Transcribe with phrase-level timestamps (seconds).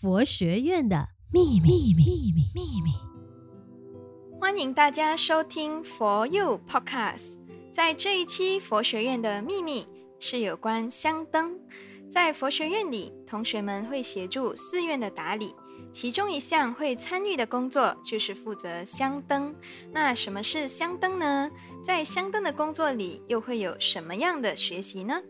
[0.00, 2.92] 佛学院的秘密，秘密，秘密，
[4.40, 7.36] 欢迎大家收听佛 u Podcast。
[7.72, 9.88] 在这一期佛学院的秘密
[10.20, 11.58] 是有关香灯。
[12.08, 15.52] 在佛学院里，同学们会协助寺院的打理。
[15.92, 19.54] 其中一项会参与的工作就是负责香灯。
[19.92, 21.50] 那什么是香灯呢？
[21.82, 25.20] 在香灯的工作里又会有什么样的学习呢？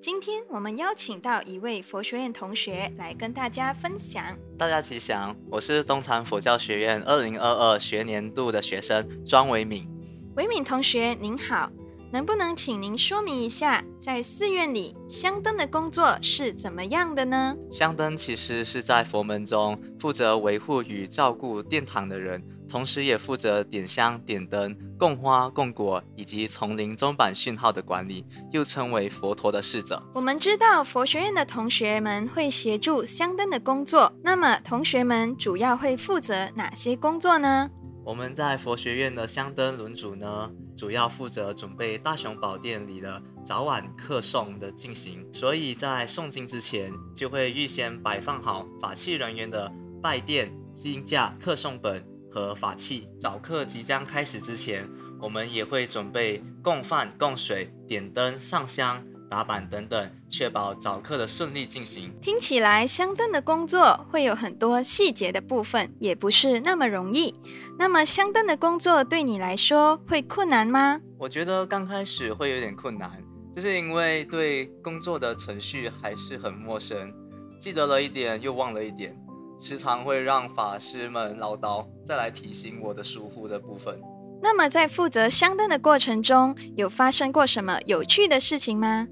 [0.00, 4.36] 今天我们邀请到一位佛学院同学来跟大家分享。
[4.58, 9.88] 大家吉祥，我是东禅佛教学院二零二二学年度的学生庄维敏。
[10.36, 11.70] 维敏同学您好。
[12.10, 17.54] 能不能请您说明一下，在寺院里香灯的工作是怎么样的呢？
[17.70, 30.02] 香灯其实是在佛门中负责维护与照顾殿堂的人，同时也负责点香、点灯、供花、供果以及丛林钟板讯号的管理，又称为佛陀的侍者。
[30.14, 37.70] 我们知道佛学院的同学们会协助香灯的工作，那么同学们主要会负责哪些工作呢？
[38.08, 49.70] 我们在佛学院的香灯轮组呢，主要负责准备大雄宝殿里的早晚课诵的进行，所以在诵经之前，就会预先摆放好法器人员的
[50.02, 53.06] 拜垫、经架、课诵本和法器。
[53.20, 54.88] 早课即将开始之前，
[55.20, 59.04] 我们也会准备供饭、供水、点灯、上香。
[59.28, 62.12] 打板等等，确保早课的顺利进行。
[62.20, 67.34] 听起来香灯的工作会有很多细节的部分，也不是那么容易。
[67.78, 71.00] 那么香灯的工作对你来说会困难吗？
[71.18, 73.10] 我觉得刚开始会有点困难，
[73.54, 77.12] 就是因为对工作的程序还是很陌生，
[77.60, 79.14] 记得了一点又忘了一点，
[79.60, 84.00] 时常会让法师们唠叨，再来提醒我的疏忽的部分。
[84.40, 89.08] 那么在负责香灯的过程中，有发生过什么有趣的事情吗？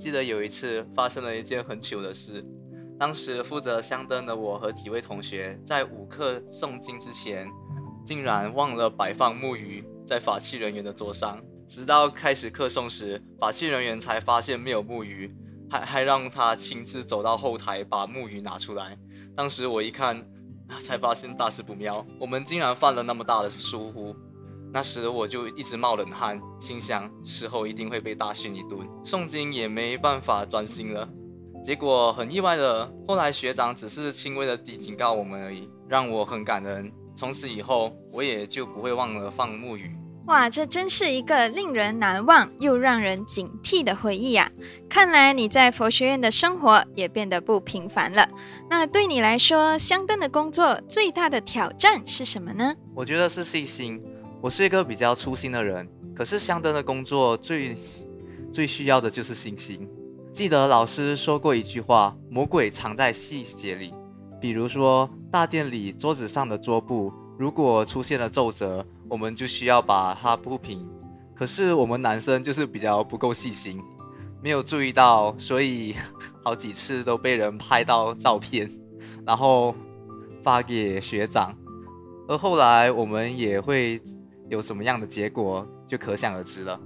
[0.00, 2.42] 记得有一次发生了一件很糗的事，
[2.98, 7.46] 当时负责香灯的我和几位同学在午课诵经之前，
[8.06, 15.30] 竟然忘了摆放木鱼在法器人员的桌上，直到开始课诵时，法器人员才发现没有木鱼，
[15.68, 18.96] 还还让他亲自走到后台把木鱼拿出来。
[19.36, 20.26] 当时我一看，
[20.80, 24.16] 才发现大事不妙，我们竟然犯了那么大的疏忽。
[24.72, 31.08] 那时我就一直冒冷汗，心想事后一定会被大训一顿，诵经也没办法专心了。
[31.62, 36.90] 结果很意外的，后来学长只是轻微的地警告我们而已，让我很感恩。
[37.14, 39.90] 从此以后，我也就不会忘了放木鱼。
[40.26, 44.50] 哇，这真是一个令人难忘又让人警惕的回忆呀！
[44.88, 48.28] 看来你在佛学院的生活也变得不平凡了。
[48.68, 52.74] 那对你来说，香灯的工作最大的挑战是什么呢？
[52.94, 54.00] 我觉得是细心。
[54.42, 55.86] 我是一个比较粗心的人，
[56.16, 57.76] 可是香灯的工作最
[58.50, 59.86] 最需要的就是信心。
[60.32, 63.92] 记得老师说过一句话：“魔鬼藏在细节里。”
[64.40, 70.88] 比如说，大殿里桌子上的桌布如果出现了皱褶，我们就需要把它铺平。
[71.34, 73.78] 可是我们男生就是比较不够细心，
[74.42, 75.94] 没有注意到，所以
[76.42, 78.70] 好几次都被人拍到照片，
[79.26, 79.74] 然后
[80.42, 81.54] 发给学长。
[82.26, 84.00] 而后来我们也会。
[84.50, 86.78] 有什么样的结果，就可想而知了。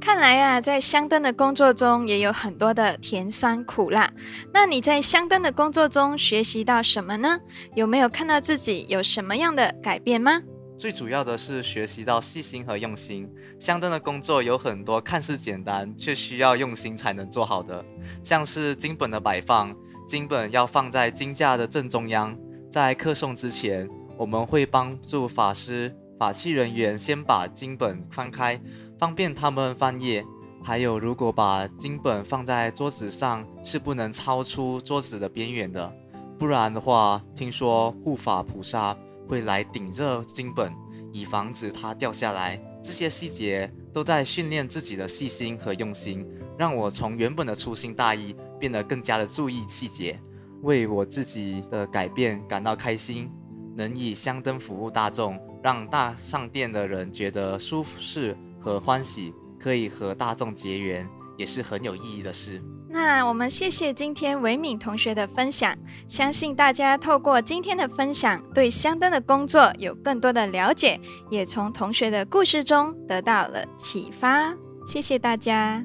[0.00, 4.12] 看来啊，在香灯的工作中也有很多的甜酸苦辣。
[4.52, 7.38] 那你在香灯的工作中学习到什么呢？
[7.76, 10.42] 有没有看到自己有什么样的改变吗？
[10.76, 13.30] 最主要的是学习到细心和用心。
[13.60, 17.84] 香灯的工作有很多看似简单，却需要用心才能做好的，
[18.24, 19.72] 像是经本的摆放，
[20.08, 22.36] 经本要放在经架的正中央。
[22.68, 25.94] 在课诵之前，我们会帮助法师。
[26.22, 28.60] 法器人员先把经本翻开，
[28.96, 30.24] 方便他们翻页。
[30.62, 35.92] 还有，如果把经本放在桌子上，是不能超出桌子的边缘的，
[36.38, 38.96] 不然的话，听说护法菩萨
[39.26, 40.72] 会来顶着经本，
[41.12, 42.56] 以防止它掉下来。
[42.80, 46.24] 这些细节都在训练自己的细心和用心，
[46.56, 50.20] 让我从原本的粗心大意变得更加的注意细节，
[50.62, 53.28] 为我自己的改变感到开心。
[53.74, 62.60] 能以香灯服务大众，让大上殿的人觉得舒适和欢喜，可以和大众结缘，也是很有意义的事。
[62.88, 65.74] 那我们谢谢今天维敏同学的分享，
[66.08, 71.00] 相信大家透过今天的分享，对香灯的工作有更多的了解，
[71.30, 74.52] 也从同学的故事中得到了启发。
[74.84, 75.82] 谢谢大家。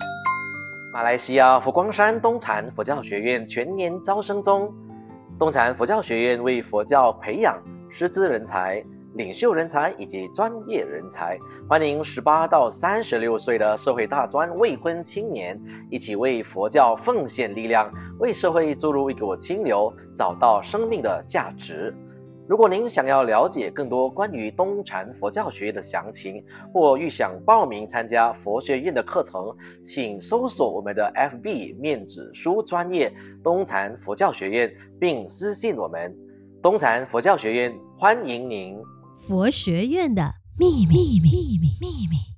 [0.91, 4.73] 马来西亚佛光山东禅佛教学院全年招生中，
[5.38, 7.57] 东禅佛教学院为佛教培养
[7.89, 8.83] 师资人才、
[9.17, 11.39] 领袖人才以及专业人才。
[11.67, 15.59] 欢迎十八到三十六岁的社会大专未婚青年，
[15.89, 21.91] 一起为佛教奉献力量，为社会注入一股清流，找到生命的价值。
[22.47, 26.41] 如果您想要了解更多关于东禅佛教学院的详情，
[26.71, 33.11] 或欲想报名参加佛学院的课程，请搜索我们的 FB 面子书专业
[33.43, 36.15] 东禅佛教学院，并私信我们。
[36.61, 38.77] 东禅佛教学院欢迎您。
[39.17, 42.36] 佛学院的秘密，秘密，秘密，秘密。